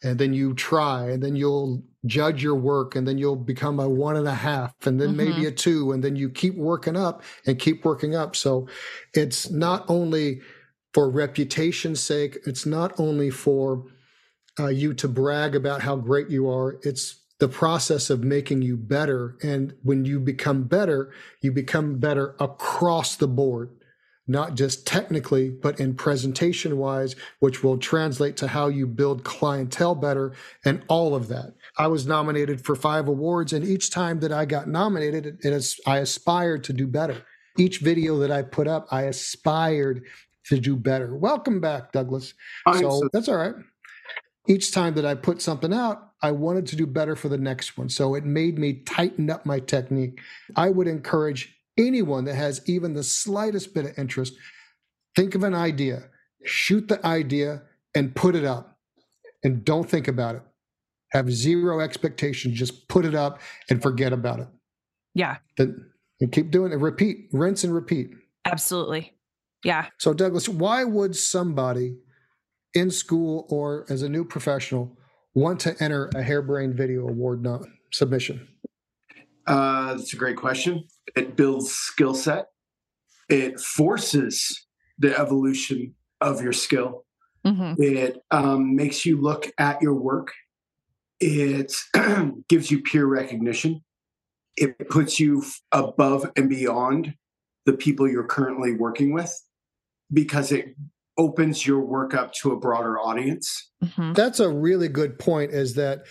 [0.03, 3.88] and then you try and then you'll judge your work and then you'll become a
[3.88, 5.31] one and a half and then mm-hmm.
[5.31, 8.35] maybe a two and then you keep working up and keep working up.
[8.35, 8.69] So
[9.15, 10.41] it's not only
[10.93, 13.85] for reputation's sake it's not only for
[14.59, 18.77] uh, you to brag about how great you are it's the process of making you
[18.77, 19.37] better.
[19.43, 23.71] And when you become better you become better across the board
[24.33, 29.95] not just technically, but in presentation wise, which will translate to how you build clientele
[29.95, 30.33] better
[30.64, 31.55] and all of that.
[31.79, 35.99] I was nominated for five awards, and each time that I got nominated, is, I
[35.99, 37.23] aspired to do better.
[37.59, 40.03] Each video that I put up, I aspired
[40.47, 41.14] to do better.
[41.14, 42.35] Welcome back, Douglas.
[42.73, 43.55] so that's all right.
[44.49, 47.77] Each time that I put something out, I wanted to do better for the next
[47.79, 47.88] one.
[47.88, 50.21] So it made me tighten up my technique.
[50.57, 54.35] I would encourage anyone that has even the slightest bit of interest,
[55.16, 56.04] think of an idea,
[56.44, 57.62] shoot the idea,
[57.94, 58.78] and put it up.
[59.44, 60.42] And don't think about it.
[61.11, 64.48] have zero expectations, just put it up and forget about it.
[65.14, 65.37] Yeah.
[65.56, 66.76] Then and keep doing it.
[66.76, 68.11] Repeat, rinse and repeat.
[68.44, 69.12] Absolutely.
[69.64, 69.87] Yeah.
[69.98, 71.96] So, Douglas, why would somebody
[72.74, 74.96] in school or as a new professional
[75.35, 77.44] want to enter a hairbrained video award
[77.92, 78.48] submission?
[79.46, 80.85] Uh, that's a great question.
[81.16, 82.46] It builds skill set.
[83.28, 84.66] It forces
[84.98, 87.05] the evolution of your skill.
[87.46, 87.83] Mm-hmm.
[87.83, 90.33] It um, makes you look at your work.
[91.18, 91.74] It
[92.48, 93.83] gives you peer recognition.
[94.57, 97.14] It puts you above and beyond
[97.64, 99.35] the people you're currently working with
[100.12, 100.76] because it
[101.18, 103.70] opens your work up to a broader audience.
[103.83, 104.12] Mm-hmm.
[104.12, 106.05] That's a really good point is that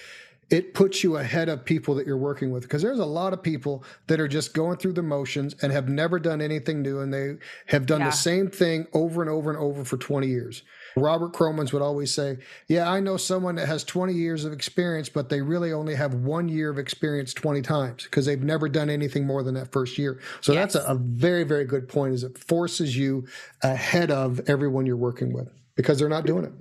[0.51, 3.41] it puts you ahead of people that you're working with because there's a lot of
[3.41, 7.13] people that are just going through the motions and have never done anything new and
[7.13, 7.37] they
[7.67, 8.07] have done yeah.
[8.07, 10.63] the same thing over and over and over for 20 years.
[10.97, 12.37] Robert Cromeans would always say,
[12.67, 16.15] Yeah, I know someone that has 20 years of experience, but they really only have
[16.15, 19.97] one year of experience 20 times because they've never done anything more than that first
[19.97, 20.19] year.
[20.41, 20.73] So yes.
[20.73, 23.25] that's a, a very, very good point is it forces you
[23.63, 26.51] ahead of everyone you're working with because they're not doing it.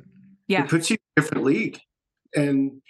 [0.46, 0.62] Yeah.
[0.62, 1.80] It puts you in a different league.
[2.36, 2.80] And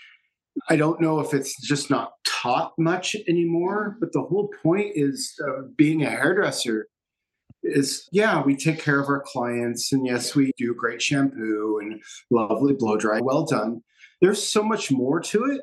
[0.69, 5.39] I don't know if it's just not taught much anymore, but the whole point is
[5.47, 6.87] uh, being a hairdresser
[7.63, 9.93] is yeah, we take care of our clients.
[9.93, 13.21] And yes, we do great shampoo and lovely blow dry.
[13.21, 13.83] Well done.
[14.21, 15.63] There's so much more to it.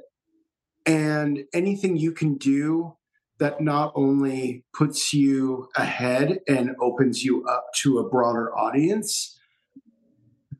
[0.85, 2.95] And anything you can do
[3.39, 9.37] that not only puts you ahead and opens you up to a broader audience,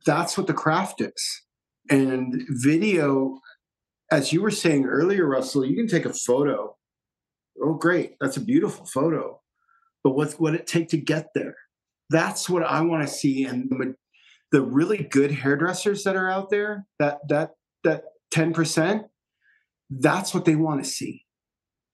[0.06, 1.42] that's what the craft is.
[1.90, 3.40] And video
[4.10, 6.76] as you were saying earlier, Russell, you can take a photo.
[7.62, 8.14] Oh, great.
[8.20, 9.40] That's a beautiful photo.
[10.04, 11.56] But what's what it take to get there?
[12.10, 13.44] That's what I want to see.
[13.44, 13.94] And the,
[14.52, 17.50] the really good hairdressers that are out there, that that
[17.84, 19.04] that 10%,
[19.90, 21.24] that's what they want to see.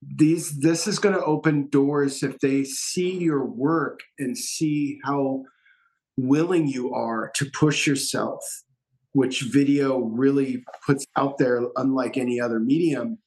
[0.03, 5.45] These this is going to open doors if they see your work and see how
[6.17, 8.41] willing you are to push yourself
[9.15, 13.19] which video really puts out there unlike any other medium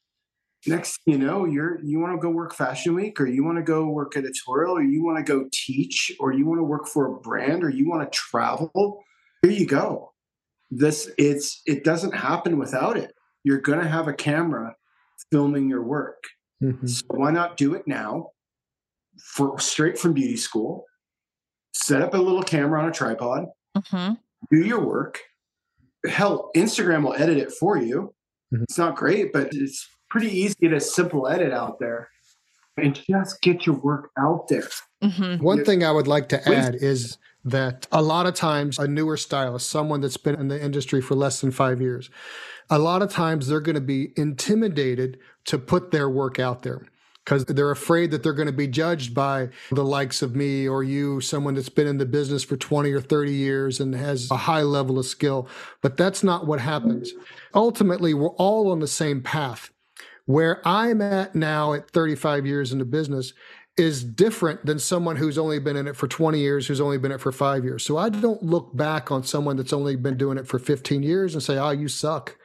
[0.66, 3.64] next you know you're you want to go work fashion week or you want to
[3.64, 7.06] go work editorial or you want to go teach or you want to work for
[7.08, 9.04] a brand or you want to travel
[9.42, 10.14] here you go.
[10.70, 13.14] This it's it doesn't happen without it.
[13.44, 14.76] You're going to have a camera
[15.32, 16.24] filming your work.
[16.62, 16.88] Mm-hmm.
[16.88, 18.32] so why not do it now
[19.36, 20.86] for straight from beauty school?
[21.74, 23.46] Set up a little camera on a tripod.
[23.78, 24.14] Mm-hmm.
[24.50, 25.20] do your work
[26.06, 28.14] hell, Instagram will edit it for you.
[28.54, 28.64] Mm-hmm.
[28.64, 32.10] It's not great, but it's pretty easy to get a simple edit out there
[32.78, 34.70] and just get your work out there.
[35.04, 35.44] Mm-hmm.
[35.44, 39.18] One thing I would like to add is that a lot of times a newer
[39.18, 42.10] stylist, someone that's been in the industry for less than five years,
[42.70, 46.86] a lot of times they're going to be intimidated to put their work out there
[47.28, 50.82] because they're afraid that they're going to be judged by the likes of me or
[50.82, 54.38] you, someone that's been in the business for 20 or 30 years and has a
[54.38, 55.46] high level of skill.
[55.82, 57.12] But that's not what happens.
[57.54, 59.72] Ultimately, we're all on the same path.
[60.24, 63.34] Where I'm at now at 35 years in the business
[63.76, 67.12] is different than someone who's only been in it for 20 years, who's only been
[67.12, 67.84] in it for five years.
[67.84, 71.34] So I don't look back on someone that's only been doing it for 15 years
[71.34, 72.38] and say, oh, you suck.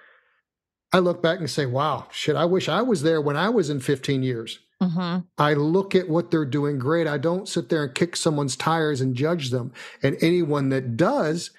[0.92, 3.70] I look back and say, wow, shit, I wish I was there when I was
[3.70, 4.58] in 15 years.
[4.82, 5.20] Mm-hmm.
[5.38, 7.06] I look at what they're doing great.
[7.06, 9.72] I don't sit there and kick someone's tires and judge them.
[10.02, 11.50] And anyone that does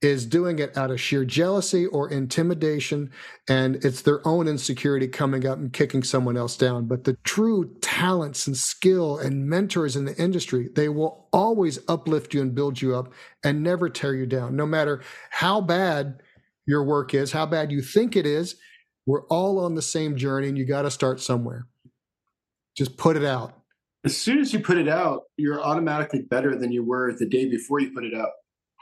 [0.00, 3.10] is doing it out of sheer jealousy or intimidation.
[3.48, 6.86] And it's their own insecurity coming up and kicking someone else down.
[6.86, 12.32] But the true talents and skill and mentors in the industry, they will always uplift
[12.32, 13.12] you and build you up
[13.44, 14.56] and never tear you down.
[14.56, 16.22] No matter how bad
[16.66, 18.56] your work is, how bad you think it is,
[19.04, 21.66] we're all on the same journey and you got to start somewhere.
[22.80, 23.52] Just put it out.
[24.06, 27.46] As soon as you put it out, you're automatically better than you were the day
[27.46, 28.30] before you put it out.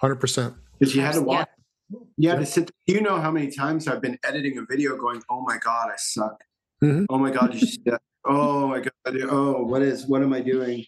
[0.01, 0.55] 100%.
[0.79, 1.49] Because you had to watch.
[1.91, 1.99] Yeah.
[2.17, 2.71] You had to sit.
[2.87, 5.97] You know how many times I've been editing a video going, oh my God, I
[5.97, 6.45] suck.
[6.81, 7.07] Mm-hmm.
[7.11, 8.01] Oh my God, you suck.
[8.25, 9.21] Oh my God.
[9.29, 10.85] Oh, what is, what am I doing?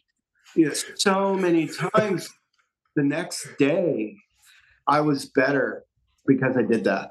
[0.54, 0.84] Yes.
[0.94, 2.30] So many times
[2.94, 4.14] the next day,
[4.86, 5.82] I was better
[6.28, 7.10] because I did that.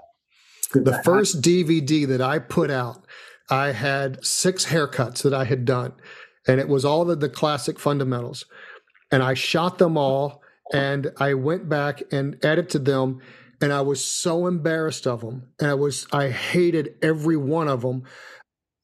[0.71, 3.05] The first DVD that I put out
[3.49, 5.93] I had six haircuts that I had done,
[6.47, 8.45] and it was all of the classic fundamentals.
[9.11, 13.21] And I shot them all, and I went back and edited them,
[13.61, 17.81] and I was so embarrassed of them, and I was I hated every one of
[17.81, 18.03] them.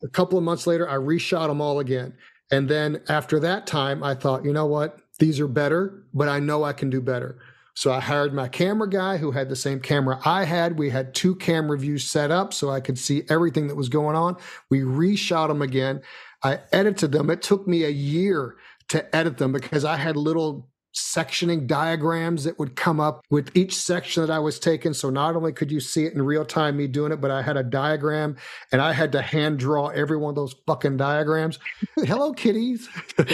[0.03, 2.13] A couple of months later, I reshot them all again,
[2.51, 6.39] and then after that time, I thought, you know what, these are better, but I
[6.39, 7.39] know I can do better.
[7.75, 10.79] So I hired my camera guy who had the same camera I had.
[10.79, 14.15] We had two camera views set up so I could see everything that was going
[14.15, 14.37] on.
[14.69, 16.01] We reshot them again.
[16.41, 17.29] I edited them.
[17.29, 18.55] It took me a year
[18.89, 23.75] to edit them because I had little sectioning diagrams that would come up with each
[23.75, 24.93] section that I was taking.
[24.93, 27.41] So not only could you see it in real time, me doing it, but I
[27.41, 28.37] had a diagram
[28.71, 31.59] and I had to hand draw every one of those fucking diagrams.
[31.97, 32.87] Hello, kitties.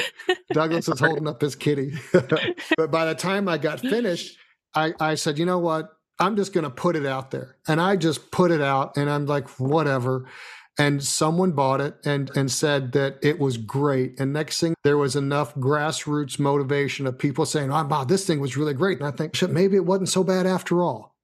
[0.53, 1.93] Douglas is holding up his kitty.
[2.11, 4.37] but by the time I got finished,
[4.73, 5.89] I, I said, you know what?
[6.19, 7.57] I'm just going to put it out there.
[7.67, 10.27] And I just put it out and I'm like, whatever
[10.77, 14.19] and someone bought it and and said that it was great.
[14.19, 18.39] And next thing there was enough grassroots motivation of people saying oh wow this thing
[18.39, 18.99] was really great.
[18.99, 21.15] And i think shit maybe it wasn't so bad after all.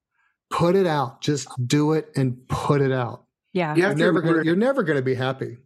[0.50, 1.22] Put it out.
[1.22, 3.26] Just do it and put it out.
[3.54, 3.76] Yeah.
[3.76, 5.58] You are never gonna, you're never going to be happy.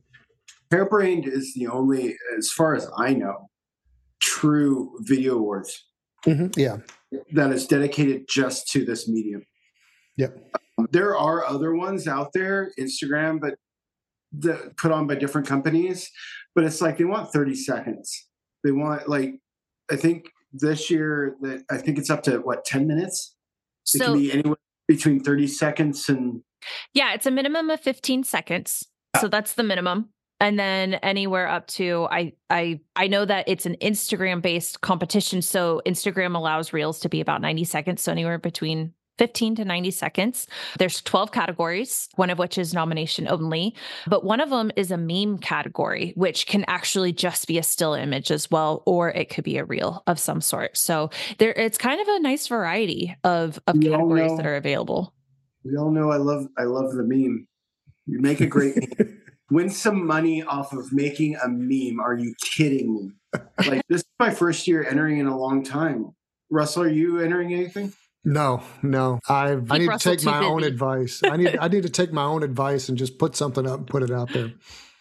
[0.71, 3.49] Hairbrained is the only as far as i know
[4.21, 5.85] true video awards.
[6.25, 6.59] Mm-hmm.
[6.59, 6.77] yeah.
[7.33, 9.43] That is dedicated just to this medium.
[10.17, 10.37] Yep.
[10.91, 13.55] There are other ones out there instagram but
[14.31, 16.09] the, put on by different companies,
[16.55, 18.27] but it's like they want 30 seconds.
[18.63, 19.35] They want like
[19.91, 23.35] I think this year that I think it's up to what 10 minutes.
[23.83, 26.41] So, it can be anywhere between 30 seconds and
[26.93, 28.85] yeah, it's a minimum of 15 seconds.
[29.19, 30.09] So that's the minimum.
[30.39, 35.41] And then anywhere up to I I I know that it's an Instagram based competition.
[35.41, 38.01] So Instagram allows reels to be about 90 seconds.
[38.01, 40.47] So anywhere between 15 to 90 seconds.
[40.79, 43.75] There's 12 categories, one of which is nomination only,
[44.07, 47.93] but one of them is a meme category, which can actually just be a still
[47.93, 50.75] image as well, or it could be a reel of some sort.
[50.75, 55.13] So there, it's kind of a nice variety of, of categories that are available.
[55.63, 57.47] We all know I love I love the meme.
[58.07, 59.21] You make a great meme.
[59.51, 61.99] Win some money off of making a meme.
[61.99, 63.12] Are you kidding me?
[63.67, 66.15] Like this is my first year entering in a long time.
[66.49, 67.93] Russell, are you entering anything?
[68.23, 69.19] No, no.
[69.27, 70.51] I I need Russell to take my busy.
[70.51, 71.21] own advice.
[71.23, 73.88] I need I need to take my own advice and just put something up and
[73.88, 74.51] put it out there.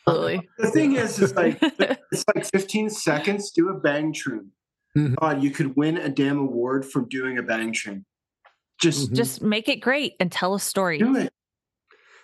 [0.06, 0.48] Absolutely.
[0.58, 1.58] The thing is, it's like
[2.12, 3.50] it's like 15 seconds.
[3.50, 4.52] Do a bang trim.
[4.96, 5.14] Mm-hmm.
[5.14, 8.06] God, you could win a damn award from doing a bang trim.
[8.80, 9.16] Just mm-hmm.
[9.16, 10.98] just make it great and tell a story.
[10.98, 11.32] Do it.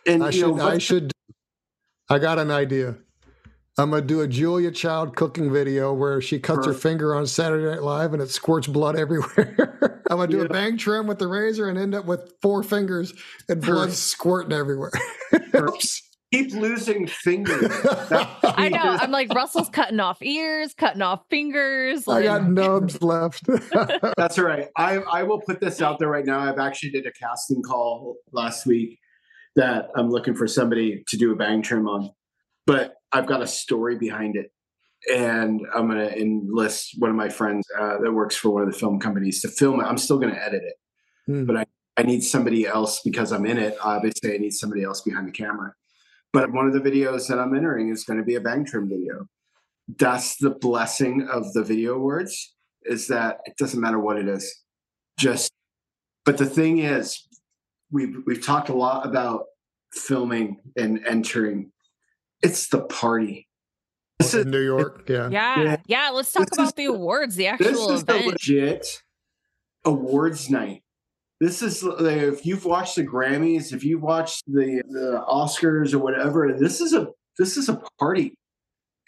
[0.07, 1.13] And I should know, I should.
[2.09, 2.97] I got an idea.
[3.79, 7.71] I'm gonna do a Julia Child cooking video where she cuts her finger on Saturday
[7.71, 10.03] Night Live and it squirts blood everywhere.
[10.09, 10.45] I'm gonna do yeah.
[10.45, 13.13] a bang trim with the razor and end up with four fingers
[13.49, 14.93] and blood squirting everywhere.
[16.33, 17.71] Keep losing fingers.
[18.43, 18.81] I know.
[18.83, 22.07] I'm like Russell's cutting off ears, cutting off fingers.
[22.07, 22.23] Like...
[22.23, 23.47] I got nubs left.
[24.17, 24.69] That's right.
[24.77, 26.41] I I will put this out there right now.
[26.41, 28.99] I've actually did a casting call last week
[29.55, 32.11] that I'm looking for somebody to do a bang trim on,
[32.67, 34.53] but I've got a story behind it.
[35.13, 38.73] And I'm going to enlist one of my friends uh, that works for one of
[38.73, 39.85] the film companies to film it.
[39.85, 40.75] I'm still going to edit it,
[41.31, 41.47] mm.
[41.47, 41.67] but I,
[41.97, 43.77] I need somebody else because I'm in it.
[43.83, 45.75] Obviously, I need somebody else behind the camera.
[46.33, 48.89] But one of the videos that I'm entering is going to be a bang trim
[48.89, 49.29] video.
[49.97, 54.63] That's the blessing of the video awards is that it doesn't matter what it is.
[55.19, 55.53] Just,
[56.25, 57.27] but the thing is,
[57.93, 59.45] we've, we've talked a lot about
[59.93, 61.71] filming and entering
[62.47, 63.49] it's the party.
[64.19, 65.29] This in is, New York, yeah.
[65.29, 65.77] yeah.
[65.87, 68.23] yeah, Let's talk this about is, the awards, the actual this is event.
[68.23, 69.03] The legit
[69.85, 70.83] awards night.
[71.39, 75.99] This is uh, if you've watched the Grammys, if you've watched the, the Oscars or
[75.99, 76.57] whatever.
[76.59, 78.33] This is a this is a party,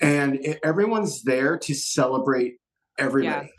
[0.03, 2.57] and it, everyone's there to celebrate
[2.98, 3.46] everybody.
[3.46, 3.53] Yeah.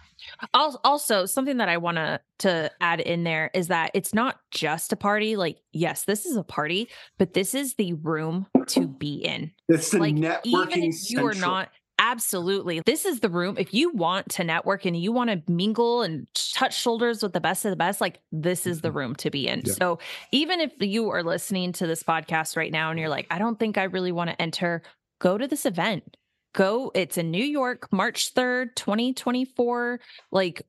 [0.54, 4.93] Also, something that I want to to add in there is that it's not just
[4.93, 5.36] a party.
[5.36, 9.52] Like, yes, this is a party, but this is the room to be in.
[9.67, 10.45] It's the like, networking.
[10.45, 11.69] Even if you are not
[12.02, 12.80] Absolutely.
[12.86, 13.56] This is the room.
[13.60, 17.41] If you want to network and you want to mingle and touch shoulders with the
[17.41, 18.97] best of the best, like this is the mm-hmm.
[18.97, 19.63] room to be in.
[19.65, 19.73] Yeah.
[19.73, 19.99] So
[20.32, 23.60] even if you are listening to this podcast right now and you're like, I don't
[23.60, 24.82] think I really want to enter,
[25.19, 26.15] go to this event
[26.54, 26.92] go.
[26.94, 30.00] It's in New York, March 3rd, 2024.
[30.32, 30.64] Like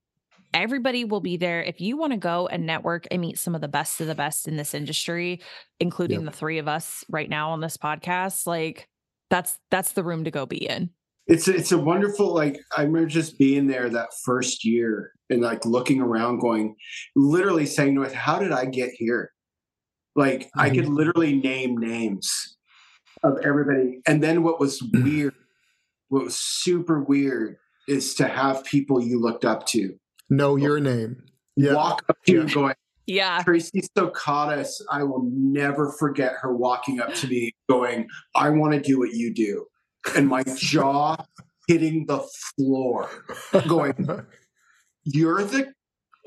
[0.52, 1.62] everybody will be there.
[1.62, 4.14] If you want to go and network and meet some of the best of the
[4.14, 5.40] best in this industry,
[5.78, 6.32] including yep.
[6.32, 8.88] the three of us right now on this podcast, like
[9.28, 10.90] that's that's the room to go be in.
[11.26, 15.40] It's a, it's a wonderful like I remember just being there that first year and
[15.40, 16.74] like looking around, going,
[17.14, 19.32] literally saying to it, "How did I get here?"
[20.16, 20.60] Like mm-hmm.
[20.60, 20.96] I could mm-hmm.
[20.96, 22.56] literally name names
[23.22, 24.00] of everybody.
[24.06, 25.34] And then what was weird
[26.10, 27.56] what was super weird
[27.88, 29.94] is to have people you looked up to
[30.28, 31.24] know your name.
[31.56, 31.74] Yeah.
[31.74, 32.74] Walk up to you going,
[33.06, 33.42] yeah.
[33.42, 38.80] Tracy Stokatis, I will never forget her walking up to me going, I want to
[38.80, 39.66] do what you do.
[40.14, 41.16] And my jaw
[41.66, 42.24] hitting the
[42.56, 43.08] floor,
[43.66, 44.26] going,
[45.04, 45.72] You're the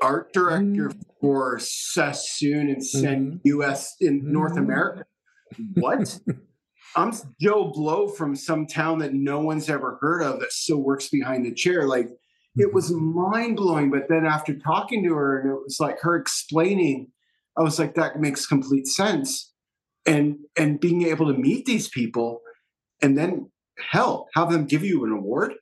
[0.02, 1.02] art director mm.
[1.20, 3.40] for Sassoon and Sen mm.
[3.44, 4.24] US in mm.
[4.24, 5.04] North America.
[5.74, 6.18] What?
[6.96, 11.08] I'm Joe Blow from some town that no one's ever heard of that still works
[11.08, 11.86] behind the chair.
[11.86, 12.08] Like
[12.56, 13.90] it was mind blowing.
[13.90, 17.08] But then after talking to her and it was like her explaining,
[17.58, 19.52] I was like, that makes complete sense.
[20.06, 22.40] And and being able to meet these people
[23.02, 23.50] and then
[23.90, 25.54] hell, have them give you an award,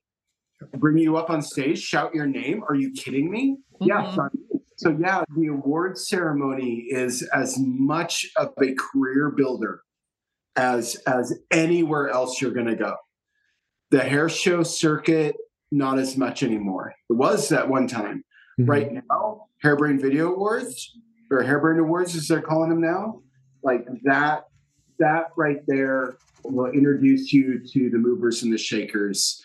[0.77, 2.63] bring you up on stage, shout your name.
[2.69, 3.57] Are you kidding me?
[3.81, 3.85] Mm-hmm.
[3.89, 4.29] Yeah.
[4.77, 9.83] So yeah, the award ceremony is as much of a career builder
[10.57, 12.97] as as anywhere else you're going to go.
[13.91, 15.37] The hair show circuit,
[15.71, 16.95] not as much anymore.
[17.11, 18.25] It was at one time.
[18.61, 18.71] Mm-hmm.
[18.71, 20.99] Right now, Hairbrained Video Awards
[21.31, 23.23] or Hairbrained Awards, as they're calling them now,
[23.63, 24.45] like that.
[24.99, 29.43] That right there will introduce you to the movers and the shakers.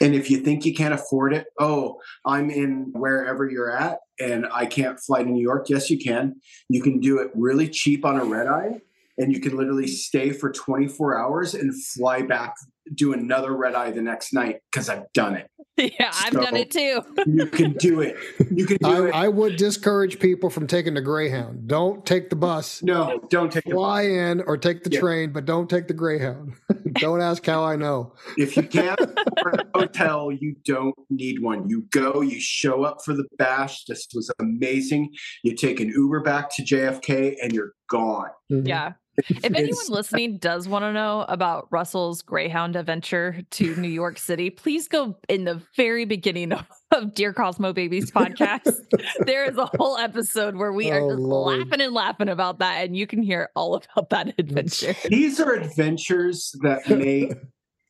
[0.00, 4.46] And if you think you can't afford it, oh, I'm in wherever you're at and
[4.52, 5.68] I can't fly to New York.
[5.70, 6.36] Yes, you can.
[6.68, 8.82] You can do it really cheap on a red eye
[9.18, 12.54] and you can literally stay for 24 hours and fly back
[12.94, 15.50] do another red eye the next night because I've done it.
[15.78, 17.02] Yeah, I've done it too.
[17.26, 18.16] you can do it.
[18.50, 19.14] You can do I, it.
[19.14, 21.68] I would discourage people from taking the Greyhound.
[21.68, 22.82] Don't take the bus.
[22.82, 25.00] No, don't take fly in or take the yeah.
[25.00, 26.54] train, but don't take the Greyhound.
[26.94, 28.14] don't ask how I know.
[28.38, 31.68] If you can't afford a hotel, you don't need one.
[31.68, 33.84] You go, you show up for the bash.
[33.84, 35.12] This was amazing.
[35.44, 38.30] You take an Uber back to JFK and you're gone.
[38.50, 38.66] Mm-hmm.
[38.66, 38.92] Yeah.
[39.28, 44.50] If anyone listening does want to know about Russell's Greyhound adventure to New York City,
[44.50, 48.76] please go in the very beginning of, of Dear Cosmo Babies podcast.
[49.20, 51.58] there is a whole episode where we oh, are just Lord.
[51.58, 54.94] laughing and laughing about that, and you can hear all about that adventure.
[55.08, 57.34] These are adventures that make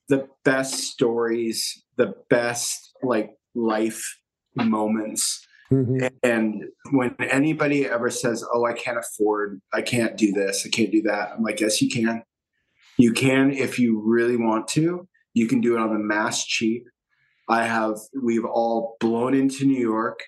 [0.08, 4.16] the best stories, the best like life
[4.54, 6.06] moments Mm-hmm.
[6.22, 10.92] And when anybody ever says, "Oh, I can't afford, I can't do this, I can't
[10.92, 12.22] do that," I'm like, "Yes, you can.
[12.98, 15.08] You can if you really want to.
[15.34, 16.86] You can do it on the mass cheap.
[17.48, 17.98] I have.
[18.22, 20.20] We've all blown into New York,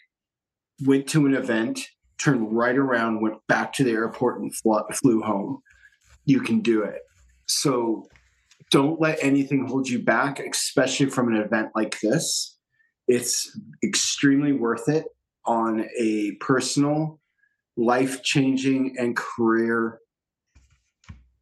[0.84, 1.86] went to an event,
[2.18, 5.60] turned right around, went back to the airport, and flew home.
[6.24, 7.02] You can do it.
[7.46, 8.08] So."
[8.70, 12.58] Don't let anything hold you back, especially from an event like this.
[13.06, 15.06] It's extremely worth it
[15.48, 17.20] on a personal,
[17.76, 19.98] life changing, and career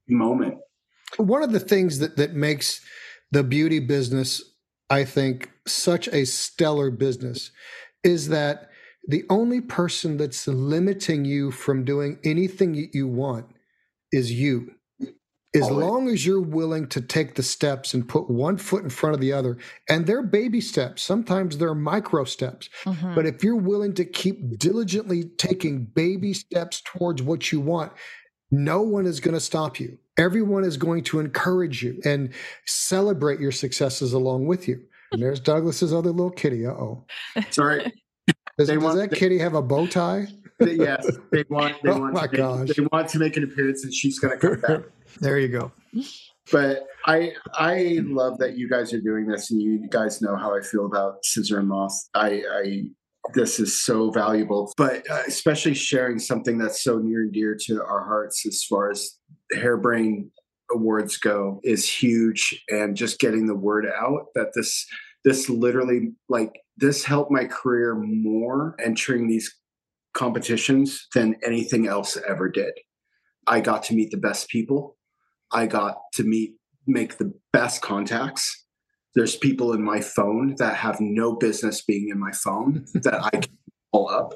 [0.09, 0.59] moment.
[1.17, 2.81] One of the things that, that makes
[3.33, 4.43] the beauty business,
[4.89, 7.51] I think, such a stellar business
[8.05, 8.71] is that
[9.09, 13.47] the only person that's limiting you from doing anything you want
[14.13, 14.76] is you
[15.57, 19.15] as long as you're willing to take the steps and put one foot in front
[19.15, 19.57] of the other
[19.89, 23.15] and they're baby steps sometimes they're micro steps mm-hmm.
[23.15, 27.93] but if you're willing to keep diligently taking baby steps towards what you want
[28.51, 29.99] no one is going to stop you.
[30.19, 32.33] Everyone is going to encourage you and
[32.65, 34.83] celebrate your successes along with you.
[35.13, 37.05] And there's douglas's other little kitty uh-oh.
[37.51, 37.93] Sorry.
[38.59, 40.29] Does, does want, that they, kitty have a bow tie?
[40.59, 42.69] Yes they want they oh want my to gosh.
[42.69, 44.81] Make, they want to make an appearance and she's going to come back
[45.21, 45.73] there you go.
[46.53, 50.57] But I I love that you guys are doing this, and you guys know how
[50.57, 52.09] I feel about Scissor and Moth.
[52.15, 52.83] I, I
[53.35, 57.83] this is so valuable, but uh, especially sharing something that's so near and dear to
[57.83, 59.19] our hearts as far as
[59.55, 60.31] Hairbrained
[60.73, 64.87] Awards go is huge, and just getting the word out that this
[65.25, 69.53] this literally like this helped my career more entering these
[70.15, 72.73] competitions than anything else ever did.
[73.47, 74.96] I got to meet the best people
[75.57, 76.55] I got to meet,
[76.87, 78.67] make the best contacts.
[79.15, 83.31] There's people in my phone that have no business being in my phone that I
[83.31, 83.57] can
[83.91, 84.35] call up.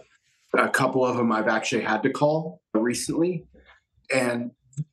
[0.55, 3.45] A couple of them I've actually had to call recently.
[4.13, 4.53] And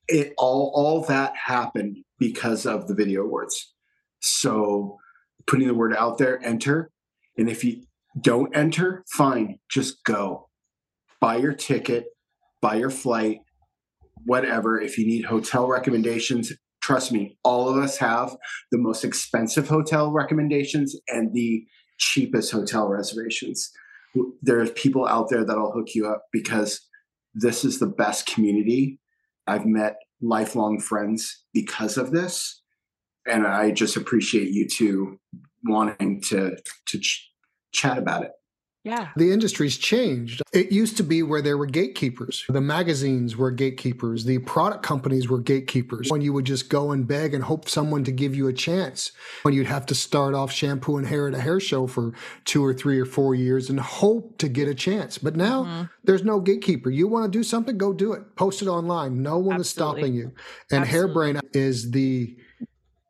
[0.09, 3.73] it all all that happened because of the video awards.
[4.19, 4.97] So
[5.45, 6.91] putting the word out there, enter.
[7.37, 7.83] And if you
[8.19, 10.49] don't enter, fine, just go.
[11.21, 12.07] Buy your ticket,
[12.61, 13.39] buy your flight,
[14.27, 14.79] whatever.
[14.79, 16.51] If you need hotel recommendations,
[16.81, 18.35] trust me, all of us have
[18.71, 21.65] the most expensive hotel recommendations and the
[21.97, 23.71] cheapest hotel reservations.
[24.41, 26.81] There's people out there that'll hook you up because
[27.33, 28.99] this is the best community.
[29.47, 32.61] I've met lifelong friends because of this.
[33.25, 35.19] And I just appreciate you two
[35.65, 36.57] wanting to
[36.87, 37.29] to ch-
[37.73, 38.31] chat about it.
[38.87, 39.09] Yeah.
[39.17, 40.41] The industry's changed.
[40.53, 42.45] It used to be where there were gatekeepers.
[42.47, 44.23] The magazines were gatekeepers.
[44.23, 46.09] The product companies were gatekeepers.
[46.09, 49.11] When you would just go and beg and hope someone to give you a chance.
[49.41, 52.13] When you'd have to start off shampoo and hair at a hair show for
[52.45, 55.17] two or three or four years and hope to get a chance.
[55.17, 55.83] But now mm-hmm.
[56.05, 56.89] there's no gatekeeper.
[56.89, 58.35] You want to do something, go do it.
[58.37, 59.21] Post it online.
[59.21, 59.61] No one Absolutely.
[59.61, 60.31] is stopping you.
[60.71, 61.33] And Absolutely.
[61.33, 62.37] Hairbrained is the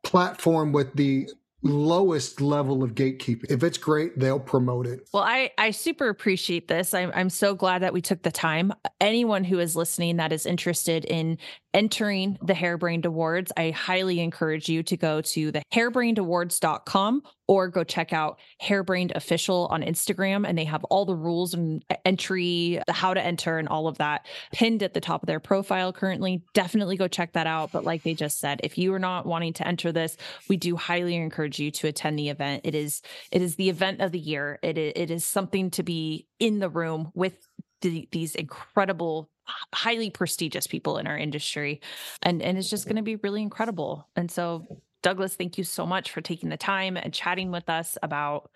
[0.02, 1.28] platform with the
[1.62, 3.50] lowest level of gatekeeping.
[3.50, 5.08] If it's great, they'll promote it.
[5.12, 6.94] Well, I I super appreciate this.
[6.94, 8.72] I'm I'm so glad that we took the time.
[9.00, 11.38] Anyone who is listening that is interested in
[11.74, 17.82] entering the Hairbrained Awards, I highly encourage you to go to the hairbrainedawards.com or go
[17.82, 20.46] check out Hairbrained Official on Instagram.
[20.46, 23.98] And they have all the rules and entry, the how to enter, and all of
[23.98, 26.42] that pinned at the top of their profile currently.
[26.52, 27.72] Definitely go check that out.
[27.72, 30.16] But like they just said, if you are not wanting to enter this,
[30.48, 32.62] we do highly encourage you to attend the event.
[32.64, 34.58] It is it is the event of the year.
[34.62, 37.48] It is, it is something to be in the room with
[37.80, 39.30] the, these incredible
[39.72, 41.80] highly prestigious people in our industry
[42.22, 44.66] and and it's just going to be really incredible and so
[45.02, 48.50] douglas thank you so much for taking the time and chatting with us about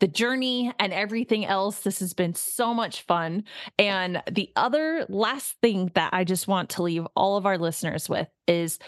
[0.00, 1.80] the journey and everything else.
[1.80, 3.44] This has been so much fun.
[3.78, 8.08] And the other last thing that I just want to leave all of our listeners
[8.08, 8.78] with is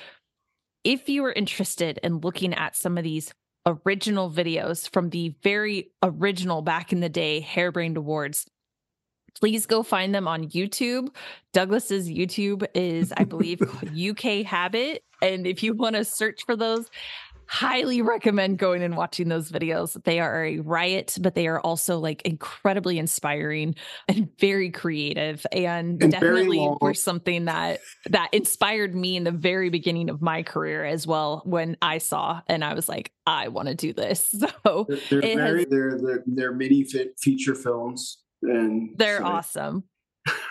[0.85, 3.33] if you are interested in looking at some of these
[3.65, 8.47] original videos from the very original back in the day Hairbrained Awards,
[9.39, 11.09] please go find them on YouTube.
[11.53, 13.61] Douglas's YouTube is, I believe,
[14.11, 15.05] UK Habit.
[15.21, 16.89] And if you want to search for those,
[17.53, 20.03] highly recommend going and watching those videos.
[20.05, 23.75] They are a riot, but they are also like incredibly inspiring
[24.09, 29.69] and very creative and, and definitely were something that that inspired me in the very
[29.69, 33.69] beginning of my career as well when I saw and I was like, I want
[33.69, 34.35] to do this.
[34.65, 39.25] So they're, they're very has, they're, they're they're mini fit feature films and they're so
[39.25, 39.85] awesome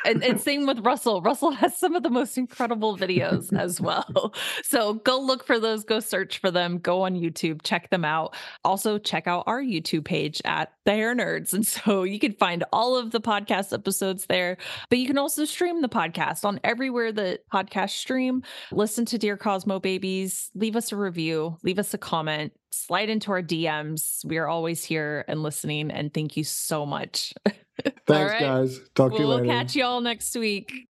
[0.06, 1.22] and, and same with Russell.
[1.22, 4.34] Russell has some of the most incredible videos as well.
[4.64, 8.36] So go look for those, go search for them, go on YouTube, check them out.
[8.64, 11.54] Also, check out our YouTube page at The Hair Nerds.
[11.54, 14.58] And so you can find all of the podcast episodes there,
[14.90, 18.44] but you can also stream the podcast on everywhere that podcasts stream.
[18.72, 23.32] Listen to Dear Cosmo Babies, leave us a review, leave us a comment, slide into
[23.32, 24.26] our DMs.
[24.26, 25.92] We are always here and listening.
[25.92, 27.34] And thank you so much.
[27.46, 28.40] Thanks, right.
[28.40, 28.80] guys.
[28.96, 29.44] Talk to you later.
[29.44, 30.88] We'll catch you all next week.